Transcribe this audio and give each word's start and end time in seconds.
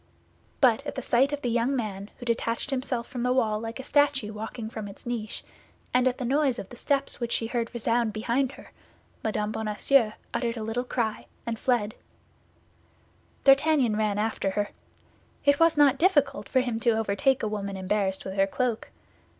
But 0.61 0.83
at 0.87 0.95
the 0.95 1.03
sight 1.03 1.31
of 1.31 1.43
the 1.43 1.49
young 1.51 1.75
man, 1.75 2.09
who 2.17 2.25
detached 2.25 2.71
himself 2.71 3.05
from 3.05 3.21
the 3.21 3.31
wall 3.31 3.59
like 3.59 3.79
a 3.79 3.83
statue 3.83 4.33
walking 4.33 4.67
from 4.67 4.87
its 4.87 5.05
niche, 5.05 5.43
and 5.93 6.07
at 6.07 6.17
the 6.17 6.25
noise 6.25 6.57
of 6.57 6.69
the 6.69 6.75
steps 6.75 7.19
which 7.19 7.31
she 7.31 7.45
heard 7.45 7.69
resound 7.71 8.11
behind 8.11 8.53
her, 8.53 8.71
Mme. 9.23 9.51
Bonacieux 9.51 10.13
uttered 10.33 10.57
a 10.57 10.63
little 10.63 10.85
cry 10.85 11.27
and 11.45 11.59
fled. 11.59 11.93
D'Artagnan 13.43 13.95
ran 13.95 14.17
after 14.17 14.49
her. 14.49 14.69
It 15.45 15.59
was 15.59 15.77
not 15.77 15.99
difficult 15.99 16.49
for 16.49 16.61
him 16.61 16.79
to 16.79 16.97
overtake 16.97 17.43
a 17.43 17.47
woman 17.47 17.77
embarrassed 17.77 18.25
with 18.25 18.33
her 18.37 18.47
cloak. 18.47 18.89